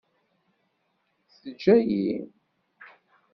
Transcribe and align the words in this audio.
Teǧǧa-iyi. 1.41 2.17